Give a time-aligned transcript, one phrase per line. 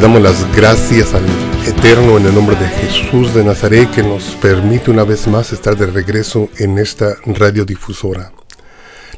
[0.00, 1.26] Damos las gracias al
[1.66, 5.76] Eterno en el nombre de Jesús de Nazaret que nos permite una vez más estar
[5.76, 8.32] de regreso en esta radiodifusora.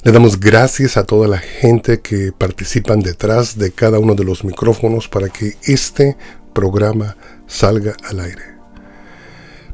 [0.02, 4.43] Le damos gracias a toda la gente que participan detrás de cada uno de los
[4.43, 6.16] micrófonos para que este
[6.52, 8.57] programa salga al aire.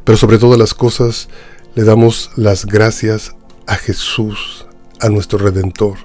[0.04, 1.30] Pero sobre todas las cosas,
[1.74, 3.34] le damos las gracias
[3.66, 4.66] a Jesús,
[5.00, 5.96] a nuestro Redentor,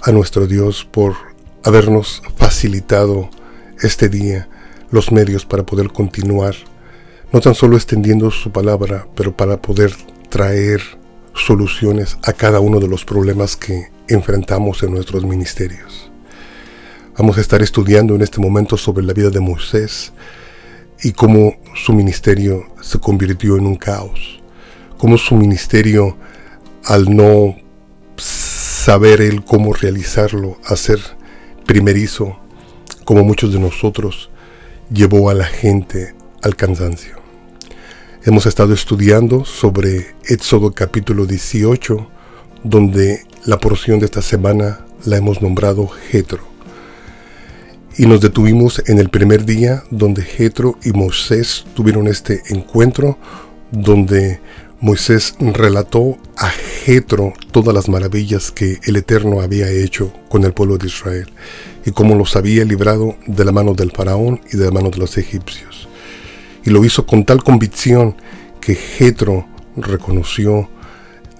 [0.00, 1.14] a nuestro Dios por
[1.62, 3.28] habernos facilitado
[3.84, 4.48] este día
[4.90, 6.54] los medios para poder continuar,
[7.32, 9.92] no tan solo extendiendo su palabra, pero para poder
[10.28, 10.80] traer
[11.34, 16.10] soluciones a cada uno de los problemas que enfrentamos en nuestros ministerios.
[17.18, 20.12] Vamos a estar estudiando en este momento sobre la vida de Moisés
[21.02, 24.40] y cómo su ministerio se convirtió en un caos,
[24.96, 26.16] cómo su ministerio
[26.84, 27.56] al no
[28.16, 31.00] saber él cómo realizarlo, hacer
[31.66, 32.38] primerizo,
[33.04, 34.30] como muchos de nosotros,
[34.90, 37.16] llevó a la gente al cansancio.
[38.24, 42.08] Hemos estado estudiando sobre Éxodo capítulo 18,
[42.62, 46.42] donde la porción de esta semana la hemos nombrado Jetro.
[47.96, 53.18] Y nos detuvimos en el primer día donde Jetro y Moisés tuvieron este encuentro,
[53.70, 54.40] donde
[54.80, 60.78] Moisés relató a Jetro todas las maravillas que el Eterno había hecho con el pueblo
[60.78, 61.30] de Israel
[61.84, 64.98] y cómo los había librado de la mano del faraón y de la mano de
[64.98, 65.88] los egipcios
[66.64, 68.16] y lo hizo con tal convicción
[68.60, 70.68] que Jetro reconoció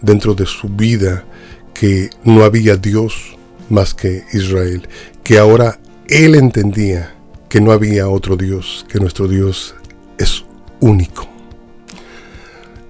[0.03, 1.25] dentro de su vida
[1.73, 3.37] que no había Dios
[3.71, 4.87] más que Israel,
[5.23, 7.15] que ahora él entendía
[7.49, 9.75] que no había otro Dios, que nuestro Dios
[10.19, 10.45] es
[10.81, 11.27] único.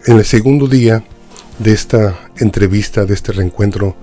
[0.07, 1.05] En el segundo día
[1.59, 3.97] de esta entrevista, de este reencuentro,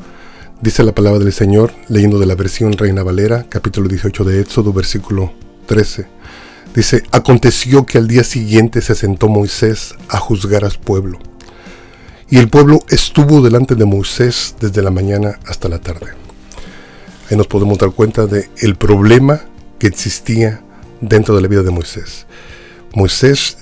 [0.61, 4.71] dice la palabra del Señor, leyendo de la versión Reina Valera, capítulo 18 de Éxodo,
[4.71, 5.33] versículo
[5.65, 6.07] 13.
[6.75, 11.19] Dice, aconteció que al día siguiente se sentó Moisés a juzgar al pueblo.
[12.29, 16.07] Y el pueblo estuvo delante de Moisés desde la mañana hasta la tarde.
[17.29, 19.41] Ahí nos podemos dar cuenta de el problema
[19.79, 20.63] que existía
[21.01, 22.27] dentro de la vida de Moisés.
[22.93, 23.57] Moisés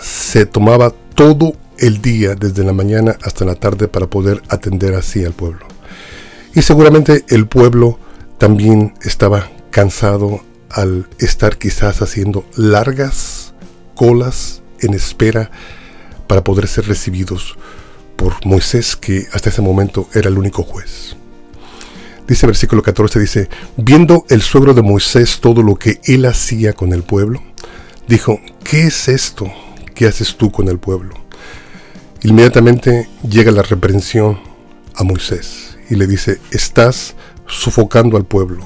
[0.00, 5.24] se tomaba todo el día desde la mañana hasta la tarde para poder atender así
[5.24, 5.66] al pueblo.
[6.54, 7.98] Y seguramente el pueblo
[8.38, 13.54] también estaba cansado, al estar quizás haciendo largas
[13.94, 15.50] colas en espera
[16.26, 17.56] para poder ser recibidos
[18.16, 21.16] por Moisés, que hasta ese momento era el único juez.
[22.26, 26.92] Dice versículo 14, dice, viendo el suegro de Moisés todo lo que él hacía con
[26.92, 27.42] el pueblo,
[28.06, 29.52] dijo, ¿qué es esto
[29.94, 31.14] que haces tú con el pueblo?
[32.22, 34.38] Inmediatamente llega la reprensión
[34.94, 35.59] a Moisés
[35.90, 37.14] y le dice, estás
[37.46, 38.64] sofocando al pueblo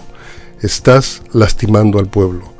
[0.64, 2.52] estás lastimando al pueblo.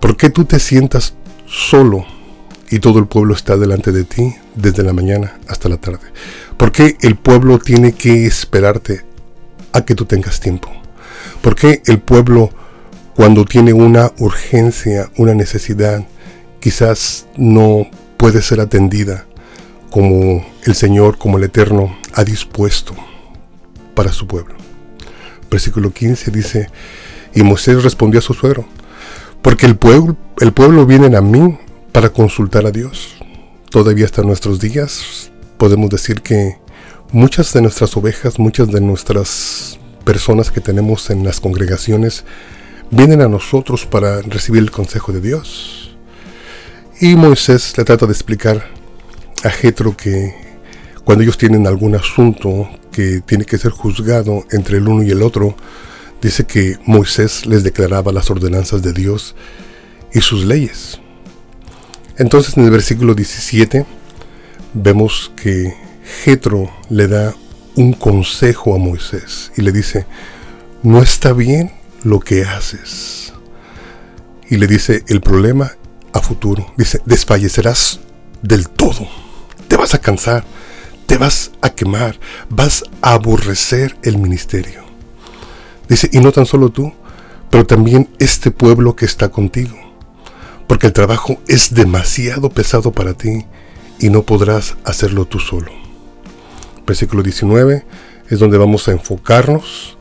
[0.00, 1.14] ¿Por qué tú te sientas
[1.46, 2.06] solo
[2.70, 6.06] y todo el pueblo está delante de ti desde la mañana hasta la tarde?
[6.56, 9.04] ¿Por qué el pueblo tiene que esperarte
[9.72, 10.70] a que tú tengas tiempo?
[11.42, 12.50] ¿Por qué el pueblo
[13.16, 16.04] cuando tiene una urgencia, una necesidad,
[16.60, 19.26] quizás no puede ser atendida
[19.90, 22.94] como el Señor, como el Eterno ha dispuesto
[23.94, 24.54] para su pueblo?
[25.54, 26.68] versículo 15 dice,
[27.34, 28.66] y Moisés respondió a su suegro,
[29.40, 31.58] porque el pueblo, el pueblo viene a mí
[31.92, 33.16] para consultar a Dios.
[33.70, 36.58] Todavía hasta nuestros días podemos decir que
[37.12, 42.24] muchas de nuestras ovejas, muchas de nuestras personas que tenemos en las congregaciones,
[42.90, 45.96] vienen a nosotros para recibir el consejo de Dios.
[47.00, 48.70] Y Moisés le trata de explicar
[49.42, 50.43] a Jetro que
[51.04, 55.22] cuando ellos tienen algún asunto que tiene que ser juzgado entre el uno y el
[55.22, 55.56] otro,
[56.22, 59.34] dice que Moisés les declaraba las ordenanzas de Dios
[60.12, 61.00] y sus leyes.
[62.16, 63.84] Entonces en el versículo 17
[64.72, 65.74] vemos que
[66.24, 67.34] Jetro le da
[67.76, 70.06] un consejo a Moisés y le dice,
[70.82, 71.72] no está bien
[72.02, 73.32] lo que haces.
[74.48, 75.72] Y le dice el problema
[76.12, 76.72] a futuro.
[76.76, 78.00] Dice, desfallecerás
[78.42, 79.08] del todo.
[79.68, 80.44] Te vas a cansar
[81.06, 82.18] te vas a quemar,
[82.48, 84.84] vas a aborrecer el ministerio.
[85.88, 86.92] Dice, y no tan solo tú,
[87.50, 89.76] pero también este pueblo que está contigo,
[90.66, 93.46] porque el trabajo es demasiado pesado para ti
[93.98, 95.70] y no podrás hacerlo tú solo.
[96.86, 97.84] Versículo 19
[98.28, 99.96] es donde vamos a enfocarnos,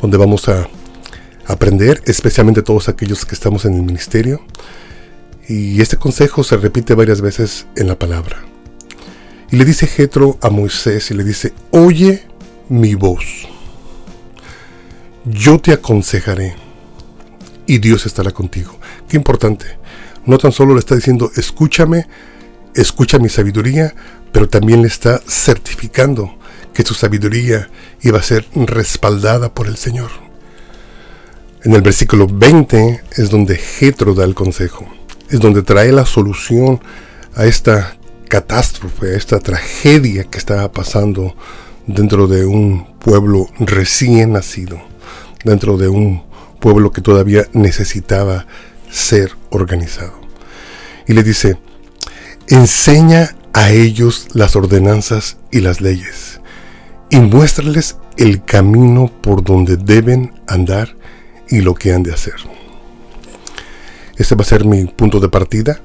[0.00, 0.68] donde vamos a
[1.46, 4.42] aprender, especialmente todos aquellos que estamos en el ministerio.
[5.48, 8.51] Y este consejo se repite varias veces en la palabra.
[9.52, 12.24] Y le dice Jetro a Moisés y le dice, oye
[12.70, 13.46] mi voz,
[15.26, 16.56] yo te aconsejaré,
[17.66, 18.78] y Dios estará contigo.
[19.08, 19.66] Qué importante.
[20.24, 22.06] No tan solo le está diciendo, escúchame,
[22.74, 23.94] escucha mi sabiduría,
[24.32, 26.38] pero también le está certificando
[26.72, 27.68] que su sabiduría
[28.00, 30.10] iba a ser respaldada por el Señor.
[31.62, 34.88] En el versículo 20 es donde Jetro da el consejo,
[35.28, 36.80] es donde trae la solución
[37.34, 37.98] a esta
[38.32, 41.36] catástrofe, esta tragedia que estaba pasando
[41.86, 44.80] dentro de un pueblo recién nacido,
[45.44, 46.22] dentro de un
[46.58, 48.46] pueblo que todavía necesitaba
[48.90, 50.14] ser organizado.
[51.06, 51.58] Y le dice,
[52.48, 56.40] enseña a ellos las ordenanzas y las leyes,
[57.10, 60.96] y muéstrales el camino por donde deben andar
[61.50, 62.36] y lo que han de hacer.
[64.16, 65.82] Ese va a ser mi punto de partida.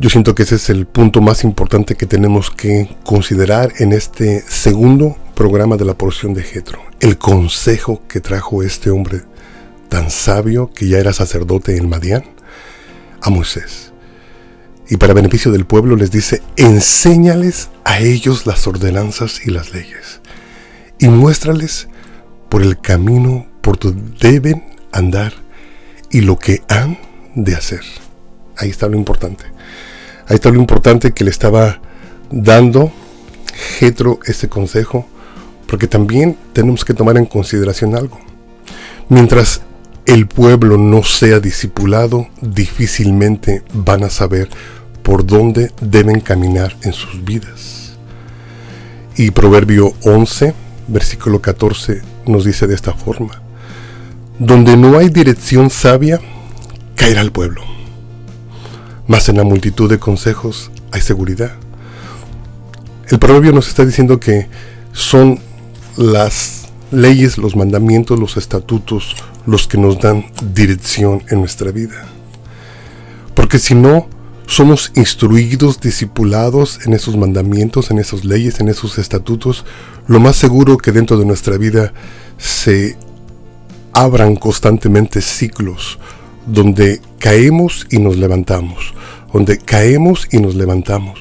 [0.00, 4.44] Yo siento que ese es el punto más importante que tenemos que considerar en este
[4.48, 6.80] segundo programa de la porción de Jetro.
[7.00, 9.22] El consejo que trajo este hombre
[9.88, 12.22] tan sabio que ya era sacerdote en Madián
[13.22, 13.92] a Moisés.
[14.88, 20.20] Y para beneficio del pueblo les dice, enséñales a ellos las ordenanzas y las leyes.
[21.00, 21.88] Y muéstrales
[22.48, 25.32] por el camino por donde deben andar
[26.08, 27.00] y lo que han
[27.34, 27.82] de hacer.
[28.56, 29.57] Ahí está lo importante.
[30.28, 31.80] Ahí está lo importante que le estaba
[32.30, 32.92] dando
[33.78, 35.06] Jetro este consejo,
[35.66, 38.20] porque también tenemos que tomar en consideración algo.
[39.08, 39.62] Mientras
[40.04, 44.50] el pueblo no sea discipulado, difícilmente van a saber
[45.02, 47.96] por dónde deben caminar en sus vidas.
[49.16, 50.54] Y Proverbio 11,
[50.88, 53.40] versículo 14 nos dice de esta forma,
[54.38, 56.20] donde no hay dirección sabia,
[56.96, 57.77] caerá el pueblo.
[59.08, 61.52] Mas en la multitud de consejos hay seguridad.
[63.08, 64.48] El proverbio nos está diciendo que
[64.92, 65.40] son
[65.96, 69.16] las leyes, los mandamientos, los estatutos,
[69.46, 72.06] los que nos dan dirección en nuestra vida.
[73.34, 74.08] Porque si no,
[74.46, 79.64] somos instruidos, discipulados en esos mandamientos, en esas leyes, en esos estatutos,
[80.06, 81.92] lo más seguro que dentro de nuestra vida
[82.36, 82.98] se
[83.92, 85.98] abran constantemente ciclos
[86.48, 88.94] donde caemos y nos levantamos,
[89.32, 91.18] donde caemos y nos levantamos.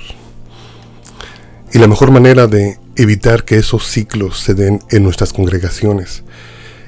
[1.74, 6.24] Y la mejor manera de evitar que esos ciclos se den en nuestras congregaciones,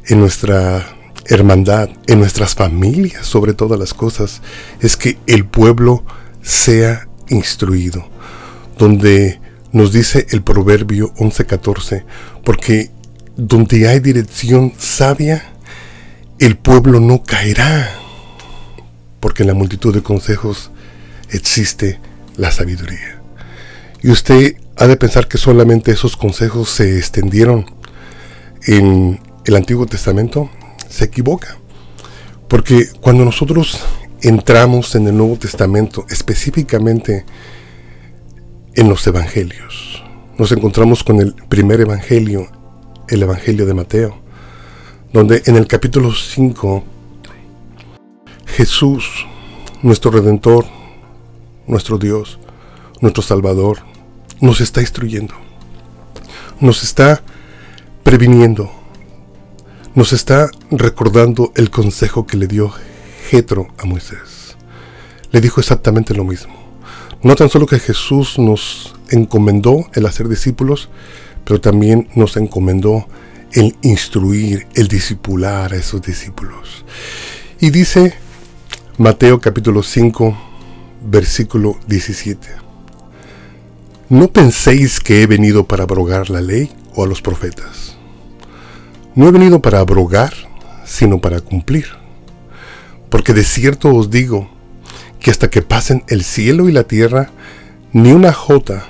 [0.07, 0.95] en nuestra
[1.25, 4.41] hermandad, en nuestras familias, sobre todas las cosas,
[4.81, 6.03] es que el pueblo
[6.41, 8.07] sea instruido.
[8.77, 9.39] Donde
[9.71, 12.05] nos dice el proverbio 11:14,
[12.43, 12.89] porque
[13.35, 15.43] donde hay dirección sabia,
[16.39, 17.99] el pueblo no caerá,
[19.19, 20.71] porque en la multitud de consejos
[21.29, 21.99] existe
[22.37, 23.21] la sabiduría.
[24.01, 27.65] Y usted ha de pensar que solamente esos consejos se extendieron
[28.65, 30.49] en el Antiguo Testamento
[30.89, 31.57] se equivoca.
[32.47, 33.79] Porque cuando nosotros
[34.21, 37.25] entramos en el Nuevo Testamento, específicamente
[38.73, 40.03] en los Evangelios,
[40.37, 42.47] nos encontramos con el primer Evangelio,
[43.07, 44.21] el Evangelio de Mateo,
[45.13, 46.83] donde en el capítulo 5
[48.55, 49.25] Jesús,
[49.81, 50.65] nuestro Redentor,
[51.67, 52.39] nuestro Dios,
[53.01, 53.79] nuestro Salvador,
[54.41, 55.35] nos está instruyendo,
[56.59, 57.21] nos está
[58.03, 58.71] previniendo,
[59.95, 62.73] nos está recordando el consejo que le dio
[63.29, 64.57] Jetro a Moisés.
[65.31, 66.53] Le dijo exactamente lo mismo.
[67.21, 70.89] No tan solo que Jesús nos encomendó el hacer discípulos,
[71.43, 73.07] pero también nos encomendó
[73.51, 76.85] el instruir, el discipular a esos discípulos.
[77.59, 78.15] Y dice
[78.99, 80.37] Mateo capítulo 5,
[81.05, 82.49] versículo 17.
[84.09, 87.95] No penséis que he venido para abrogar la ley o a los profetas.
[89.15, 90.33] No he venido para abrogar,
[90.83, 91.85] sino para cumplir.
[93.09, 94.49] Porque de cierto os digo
[95.21, 97.31] que hasta que pasen el cielo y la tierra,
[97.93, 98.83] ni una jota,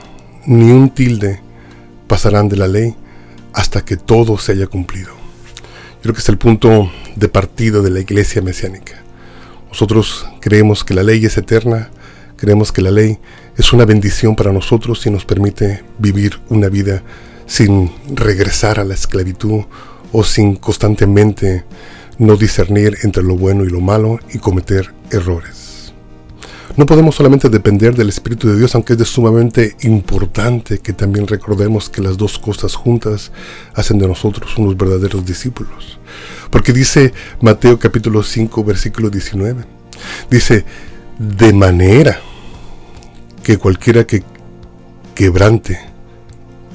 [0.47, 1.39] ni un tilde
[2.07, 2.95] pasarán de la ley
[3.53, 5.11] hasta que todo se haya cumplido.
[5.11, 9.03] Yo creo que es el punto de partida de la iglesia mesiánica.
[9.69, 11.89] Nosotros creemos que la ley es eterna,
[12.37, 13.19] creemos que la ley
[13.57, 17.03] es una bendición para nosotros y nos permite vivir una vida
[17.45, 19.63] sin regresar a la esclavitud
[20.11, 21.65] o sin constantemente
[22.17, 25.58] no discernir entre lo bueno y lo malo y cometer errores.
[26.79, 31.27] No podemos solamente depender del Espíritu de Dios, aunque es de sumamente importante que también
[31.27, 33.33] recordemos que las dos cosas juntas
[33.73, 35.99] hacen de nosotros unos verdaderos discípulos.
[36.49, 39.65] Porque dice Mateo capítulo 5 versículo 19,
[40.29, 40.63] dice,
[41.17, 42.21] de manera
[43.43, 44.23] que cualquiera que
[45.15, 45.81] quebrante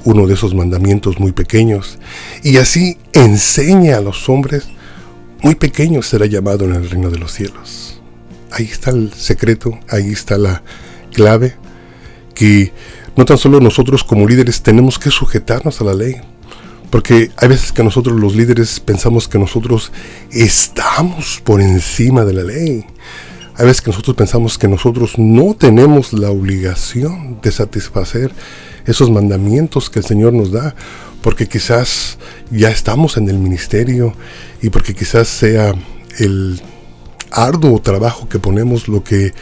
[0.03, 1.97] uno de esos mandamientos muy pequeños
[2.43, 4.67] y así enseña a los hombres,
[5.41, 7.94] muy pequeño será llamado en el reino de los cielos.
[8.51, 10.63] Ahí está el secreto, ahí está la
[11.13, 11.55] clave,
[12.33, 12.71] que
[13.15, 16.15] no tan solo nosotros como líderes tenemos que sujetarnos a la ley,
[16.89, 19.91] porque hay veces que nosotros los líderes pensamos que nosotros
[20.31, 22.85] estamos por encima de la ley.
[23.57, 28.33] Hay veces que nosotros pensamos que nosotros no tenemos la obligación de satisfacer
[28.85, 30.75] esos mandamientos que el Señor nos da,
[31.21, 32.17] porque quizás
[32.51, 34.13] ya estamos en el ministerio
[34.61, 35.73] y porque quizás sea
[36.19, 36.61] el
[37.31, 39.33] arduo trabajo que ponemos lo que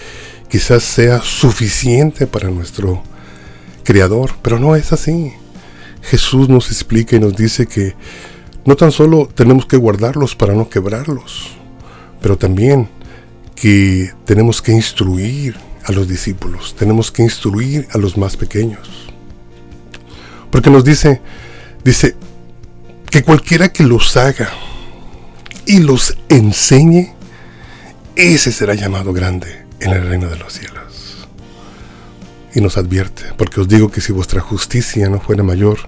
[0.49, 3.03] quizás sea suficiente para nuestro
[3.83, 5.33] Creador, pero no es así.
[6.01, 7.95] Jesús nos explica y nos dice que
[8.65, 11.49] no tan solo tenemos que guardarlos para no quebrarlos,
[12.21, 12.89] pero también
[13.55, 18.89] que tenemos que instruir a los discípulos, tenemos que instruir a los más pequeños.
[20.49, 21.21] Porque nos dice,
[21.83, 22.15] dice,
[23.09, 24.49] que cualquiera que los haga
[25.65, 27.13] y los enseñe,
[28.15, 31.27] ese será llamado grande en el reino de los cielos.
[32.53, 35.79] Y nos advierte, porque os digo que si vuestra justicia no fuera mayor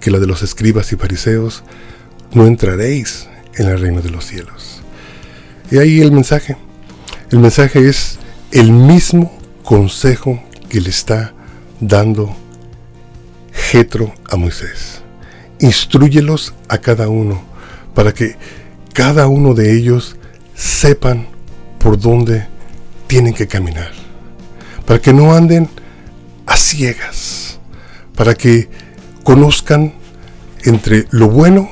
[0.00, 1.64] que la de los escribas y fariseos,
[2.32, 4.82] no entraréis en el reino de los cielos.
[5.70, 6.56] Y ahí el mensaje.
[7.30, 8.18] El mensaje es
[8.52, 11.32] el mismo consejo que le está
[11.80, 12.36] dando
[13.52, 15.02] Jetro a Moisés.
[15.58, 17.42] Instruyelos a cada uno
[17.94, 18.36] para que
[18.92, 20.16] cada uno de ellos
[20.54, 21.35] sepan
[21.86, 22.48] por dónde
[23.06, 23.92] tienen que caminar.
[24.86, 25.68] Para que no anden
[26.44, 27.60] a ciegas.
[28.16, 28.68] Para que
[29.22, 29.94] conozcan
[30.64, 31.70] entre lo bueno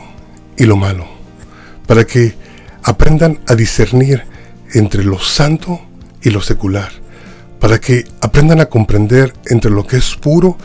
[0.56, 1.08] y lo malo.
[1.88, 2.36] Para que
[2.84, 4.22] aprendan a discernir
[4.72, 5.80] entre lo santo
[6.22, 6.92] y lo secular,
[7.58, 10.56] para que aprendan a comprender entre lo que es puro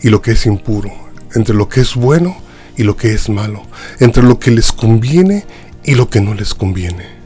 [0.00, 0.92] y lo que es impuro,
[1.34, 2.36] entre lo que es bueno
[2.76, 3.62] y lo que es malo,
[3.98, 5.44] entre lo que les conviene
[5.82, 7.21] y lo que no les conviene.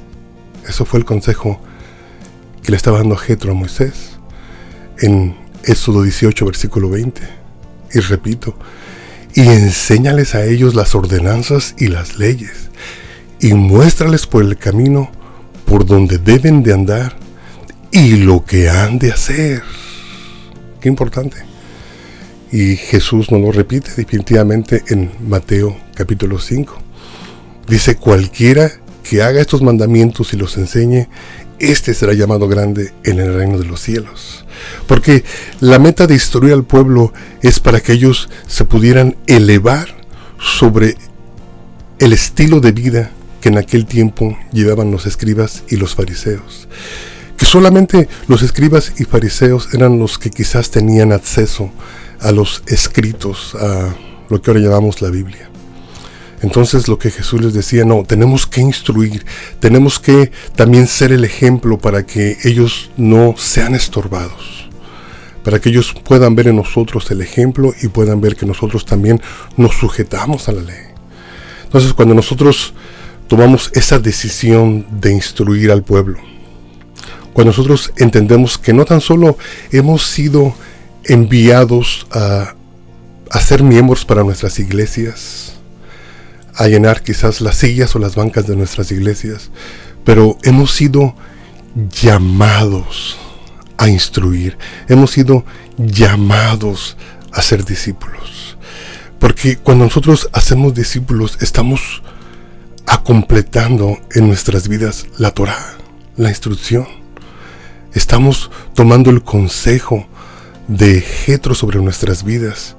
[0.69, 1.61] Eso fue el consejo
[2.63, 4.19] que le estaba dando Jetro a Moisés
[4.99, 7.23] en Éxodo 18, versículo 20.
[7.95, 8.57] Y repito,
[9.35, 12.71] y enséñales a ellos las ordenanzas y las leyes,
[13.41, 15.11] y muéstrales por el camino
[15.67, 17.17] por donde deben de andar
[17.91, 19.63] y lo que han de hacer.
[20.81, 21.37] Qué importante.
[22.53, 26.79] Y Jesús nos lo repite definitivamente en Mateo capítulo 5.
[27.69, 28.71] Dice, cualquiera
[29.09, 31.09] que haga estos mandamientos y los enseñe,
[31.59, 34.45] este será llamado grande en el reino de los cielos.
[34.87, 35.25] Porque
[35.61, 39.87] la meta de instruir al pueblo es para que ellos se pudieran elevar
[40.41, 40.97] sobre
[41.99, 43.11] el estilo de vida
[43.41, 46.69] que en aquel tiempo llevaban los escribas y los fariseos.
[47.39, 51.71] Que solamente los escribas y fariseos eran los que quizás tenían acceso
[52.21, 53.95] a los escritos, a
[54.29, 55.51] lo que ahora llamamos la Biblia.
[56.43, 59.25] Entonces lo que Jesús les decía, no, tenemos que instruir,
[59.59, 64.69] tenemos que también ser el ejemplo para que ellos no sean estorbados,
[65.43, 69.21] para que ellos puedan ver en nosotros el ejemplo y puedan ver que nosotros también
[69.57, 70.85] nos sujetamos a la ley.
[71.65, 72.75] Entonces cuando nosotros
[73.29, 76.19] tomamos esa decisión de instruir al pueblo.
[77.33, 79.37] Cuando nosotros entendemos que no tan solo
[79.73, 80.55] hemos sido
[81.05, 82.55] enviados a,
[83.31, 85.56] a ser miembros para nuestras iglesias,
[86.57, 89.51] a llenar quizás las sillas o las bancas de nuestras iglesias,
[90.05, 91.15] pero hemos sido
[91.91, 93.17] llamados
[93.79, 94.57] a instruir,
[94.89, 95.45] hemos sido
[95.77, 96.97] llamados
[97.33, 98.57] a ser discípulos.
[99.19, 102.03] Porque cuando nosotros hacemos discípulos estamos
[103.07, 105.77] completando en nuestras vidas la Torah,
[106.17, 106.89] la instrucción.
[107.93, 110.09] Estamos tomando el consejo
[110.67, 112.75] de Jetro sobre nuestras vidas.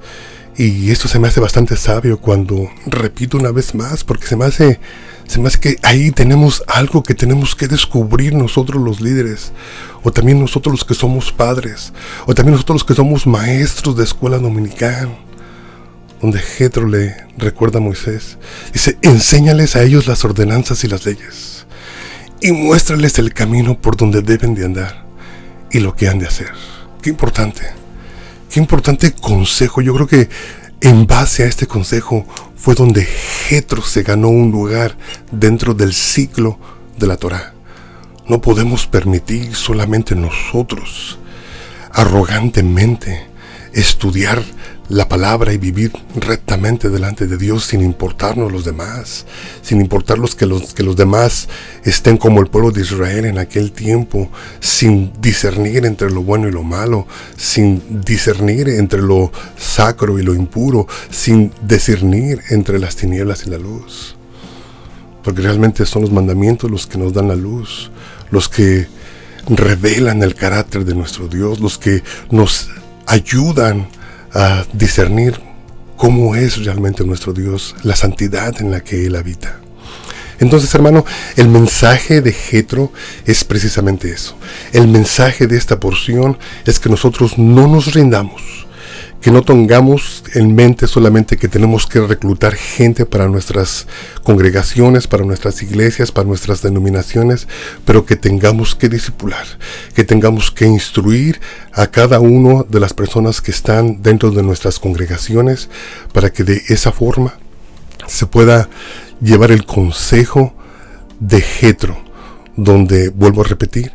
[0.58, 4.44] Y esto se me hace bastante sabio cuando repito una vez más, porque se me
[4.44, 4.80] hace,
[5.28, 9.52] se me hace que ahí tenemos algo que tenemos que descubrir nosotros los líderes,
[10.02, 11.92] o también nosotros los que somos padres,
[12.26, 15.16] o también nosotros los que somos maestros de escuela dominical
[16.20, 18.38] donde Jetro le recuerda a Moisés.
[18.72, 21.66] Dice, enséñales a ellos las ordenanzas y las leyes,
[22.40, 25.04] y muéstrales el camino por donde deben de andar
[25.70, 26.50] y lo que han de hacer.
[27.00, 27.62] Qué importante,
[28.50, 29.80] qué importante consejo.
[29.80, 30.28] Yo creo que
[30.80, 32.26] en base a este consejo
[32.56, 34.96] fue donde Jetro se ganó un lugar
[35.30, 36.58] dentro del ciclo
[36.98, 37.54] de la Torah.
[38.26, 41.18] No podemos permitir solamente nosotros
[41.92, 43.26] arrogantemente
[43.72, 44.42] estudiar
[44.88, 49.26] la palabra y vivir rectamente delante de Dios sin importarnos los demás,
[49.60, 51.48] sin importar los que, los que los demás
[51.84, 54.30] estén como el pueblo de Israel en aquel tiempo,
[54.60, 60.34] sin discernir entre lo bueno y lo malo, sin discernir entre lo sacro y lo
[60.34, 64.14] impuro, sin discernir entre las tinieblas y la luz.
[65.22, 67.90] porque realmente son los mandamientos los que nos dan la luz,
[68.30, 68.86] los que
[69.46, 72.70] revelan el carácter de nuestro Dios, los que nos
[73.04, 73.88] ayudan
[74.38, 75.40] a discernir
[75.96, 79.58] cómo es realmente nuestro Dios, la santidad en la que Él habita.
[80.38, 81.04] Entonces, hermano,
[81.36, 82.92] el mensaje de Jetro
[83.26, 84.36] es precisamente eso.
[84.72, 88.67] El mensaje de esta porción es que nosotros no nos rindamos,
[89.20, 93.86] que no tengamos en mente solamente que tenemos que reclutar gente para nuestras
[94.22, 97.48] congregaciones, para nuestras iglesias, para nuestras denominaciones,
[97.84, 99.44] pero que tengamos que discipular,
[99.94, 101.40] que tengamos que instruir
[101.72, 105.68] a cada uno de las personas que están dentro de nuestras congregaciones
[106.12, 107.34] para que de esa forma
[108.06, 108.68] se pueda
[109.20, 110.54] llevar el consejo
[111.18, 111.98] de Jetro,
[112.56, 113.92] donde vuelvo a repetir,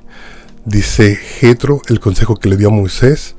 [0.66, 3.36] dice Jetro el consejo que le dio a Moisés,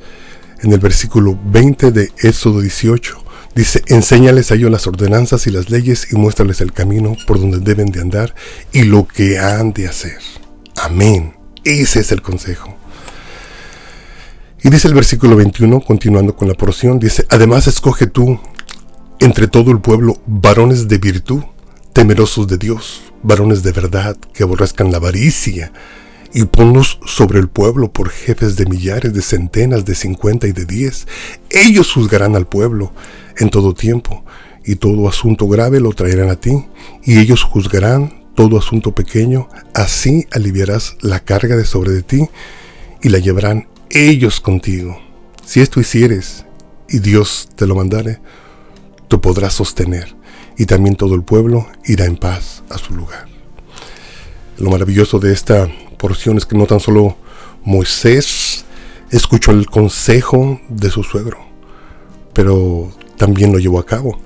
[0.65, 3.23] en el versículo 20 de Éxodo 18.
[3.55, 7.61] Dice, enséñales a ellos las ordenanzas y las leyes y muéstrales el camino por donde
[7.61, 8.35] deben de andar
[8.73, 10.19] y lo que han de hacer.
[10.77, 11.37] Amén.
[11.63, 12.77] Ese es el consejo.
[14.63, 18.41] Y dice el versículo 21, continuando con la porción, dice, además escoge tú
[19.21, 21.43] entre todo el pueblo varones de virtud,
[21.93, 25.73] temerosos de Dios, varones de verdad, que aborrezcan la avaricia,
[26.35, 30.67] y ponlos sobre el pueblo por jefes de millares, de centenas, de cincuenta y de
[30.67, 31.07] diez.
[31.49, 32.93] Ellos juzgarán al pueblo
[33.39, 34.25] en todo tiempo,
[34.65, 36.67] y todo asunto grave lo traerán a ti,
[37.05, 42.29] y ellos juzgarán todo asunto pequeño, así aliviarás la carga de sobre de ti,
[43.01, 44.99] y la llevarán ellos contigo.
[45.47, 46.45] Si esto hicieres,
[46.89, 48.19] y Dios te lo mandare,
[49.07, 50.17] tú podrás sostener,
[50.59, 53.34] y también todo el pueblo irá en paz a su lugar.
[54.65, 57.19] Lo maravilloso de esta porciones que no tan solo
[57.65, 58.65] Moisés
[59.11, 61.37] escuchó el consejo de su suegro,
[62.33, 64.19] pero también lo llevó a cabo.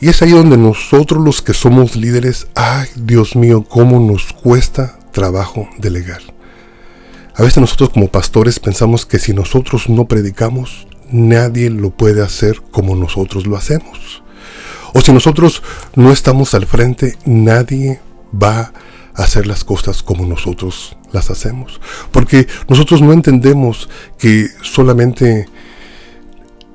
[0.00, 4.98] Y es ahí donde nosotros los que somos líderes, ay Dios mío, cómo nos cuesta
[5.12, 6.22] trabajo delegar.
[7.34, 12.62] A veces nosotros como pastores pensamos que si nosotros no predicamos, nadie lo puede hacer
[12.70, 14.22] como nosotros lo hacemos.
[14.94, 15.62] O si nosotros
[15.94, 18.00] no estamos al frente, nadie
[18.32, 18.72] va a
[19.18, 21.80] hacer las cosas como nosotros las hacemos.
[22.12, 25.48] Porque nosotros no entendemos que solamente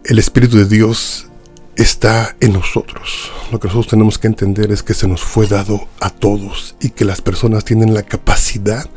[0.03, 1.27] el Espíritu de Dios
[1.75, 3.31] está en nosotros.
[3.51, 6.89] Lo que nosotros tenemos que entender es que se nos fue dado a todos y
[6.89, 8.89] que las personas tienen la capacidad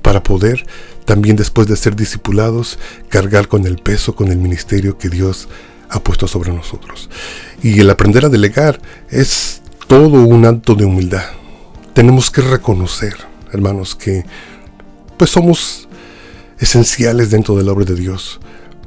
[0.00, 0.66] para poder
[1.04, 2.78] también después de ser discipulados
[3.08, 5.48] cargar con el peso, con el ministerio que Dios
[5.88, 7.10] ha puesto sobre nosotros.
[7.62, 8.80] Y el aprender a delegar
[9.10, 11.26] es todo un acto de humildad
[11.96, 13.16] tenemos que reconocer,
[13.54, 14.22] hermanos, que
[15.16, 15.88] pues somos
[16.58, 18.38] esenciales dentro de la obra de Dios,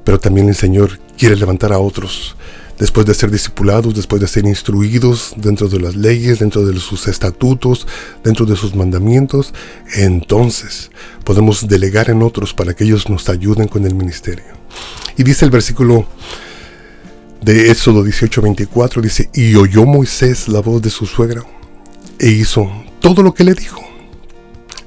[0.04, 2.36] pero también el Señor quiere levantar a otros
[2.78, 7.08] después de ser discipulados, después de ser instruidos dentro de las leyes, dentro de sus
[7.08, 7.88] estatutos,
[8.24, 9.56] dentro de sus mandamientos,
[9.96, 10.92] entonces
[11.24, 14.46] podemos delegar en otros para que ellos nos ayuden con el ministerio.
[15.18, 16.06] Y dice el versículo
[17.42, 21.44] de Éxodo 18:24, dice, y oyó Moisés la voz de su suegra
[22.20, 22.70] e hizo
[23.00, 23.82] todo lo que le dijo.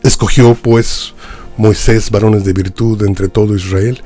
[0.03, 1.15] Escogió pues
[1.57, 4.03] Moisés varones de virtud entre todo Israel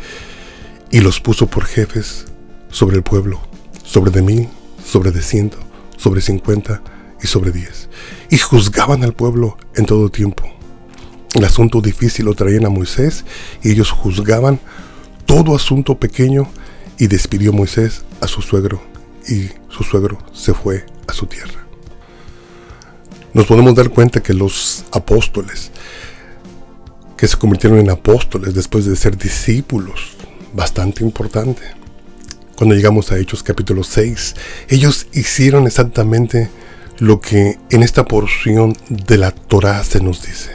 [0.90, 2.26] y los puso por jefes
[2.70, 3.40] sobre el pueblo,
[3.84, 4.48] sobre de mil,
[4.84, 5.58] sobre de ciento,
[5.96, 6.82] sobre cincuenta
[7.22, 7.88] y sobre diez.
[8.30, 10.44] Y juzgaban al pueblo en todo tiempo.
[11.34, 13.24] El asunto difícil lo traían a Moisés
[13.62, 14.60] y ellos juzgaban
[15.26, 16.48] todo asunto pequeño
[16.98, 18.80] y despidió Moisés a su suegro
[19.28, 21.65] y su suegro se fue a su tierra
[23.36, 25.70] nos podemos dar cuenta que los apóstoles,
[27.18, 30.16] que se convirtieron en apóstoles después de ser discípulos,
[30.54, 31.60] bastante importante.
[32.56, 34.36] Cuando llegamos a Hechos capítulo 6,
[34.70, 36.48] ellos hicieron exactamente
[36.98, 40.52] lo que en esta porción de la Torá se nos dice.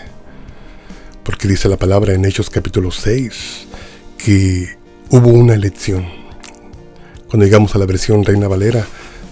[1.24, 3.68] Porque dice la palabra en Hechos capítulo 6
[4.18, 4.76] que
[5.12, 6.08] hubo una elección.
[7.30, 8.88] Cuando llegamos a la versión Reina Valera,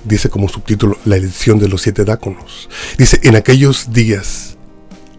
[0.06, 2.70] dice como subtítulo la elección de los siete dáconos.
[2.98, 4.58] Dice, en aquellos días,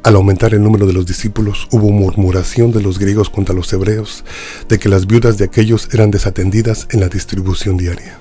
[0.03, 4.25] al aumentar el número de los discípulos, hubo murmuración de los griegos contra los hebreos,
[4.69, 8.19] de que las viudas de aquellos eran desatendidas en la distribución diaria.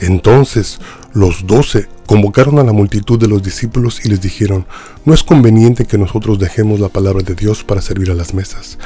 [0.00, 0.78] Entonces
[1.12, 4.66] los doce convocaron a la multitud de los discípulos y les dijeron,
[5.04, 8.78] no es conveniente que nosotros dejemos la palabra de Dios para servir a las mesas.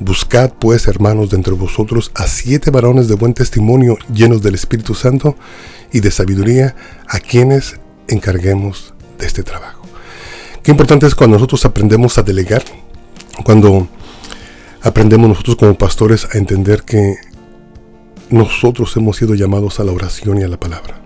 [0.00, 4.94] Buscad pues, hermanos, de entre vosotros a siete varones de buen testimonio llenos del Espíritu
[4.94, 5.36] Santo
[5.92, 6.76] y de sabiduría
[7.08, 9.82] a quienes encarguemos de este trabajo.
[10.62, 12.62] Qué importante es cuando nosotros aprendemos a delegar,
[13.44, 13.88] cuando
[14.82, 17.16] aprendemos nosotros como pastores a entender que
[18.30, 21.00] nosotros hemos sido llamados a la oración y a la palabra.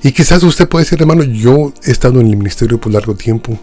[0.02, 3.56] Y quizás usted puede decir, hermano, yo he estado en el ministerio por largo tiempo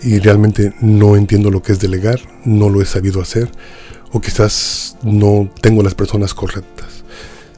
[0.00, 3.50] y realmente no entiendo lo que es delegar, no lo he sabido hacer,
[4.12, 7.02] o quizás no tengo las personas correctas.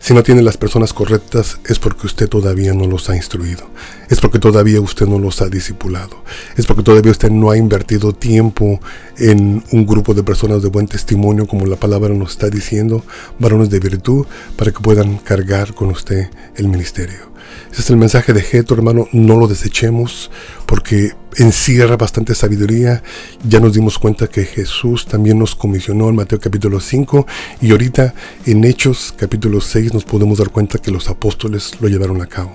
[0.01, 3.69] Si no tiene las personas correctas es porque usted todavía no los ha instruido.
[4.09, 6.23] Es porque todavía usted no los ha discipulado.
[6.57, 8.81] Es porque todavía usted no ha invertido tiempo
[9.19, 13.05] en un grupo de personas de buen testimonio, como la palabra nos está diciendo,
[13.39, 17.38] varones de virtud, para que puedan cargar con usted el ministerio.
[17.71, 19.09] Ese es el mensaje de Geto, hermano.
[19.13, 20.31] No lo desechemos
[20.67, 23.03] porque encierra bastante sabiduría.
[23.47, 27.27] Ya nos dimos cuenta que Jesús también nos comisionó en Mateo capítulo 5
[27.61, 28.15] y ahorita
[28.47, 32.55] en Hechos capítulo 6 nos podemos dar cuenta que los apóstoles lo llevaron a cabo.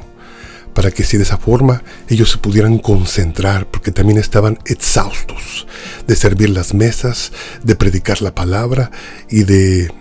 [0.73, 5.67] Para que si de esa forma ellos se pudieran concentrar, porque también estaban exhaustos
[6.07, 7.31] de servir las mesas,
[7.63, 8.89] de predicar la palabra
[9.29, 9.91] y de